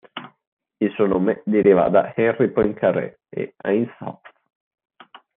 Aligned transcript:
Il 0.79 0.91
suo 0.95 1.05
nome 1.05 1.43
deriva 1.45 1.87
da 1.89 2.11
Henri 2.15 2.49
Poincaré 2.49 3.19
e 3.29 3.53
Heinz 3.61 3.93
Hopf. 3.99 4.31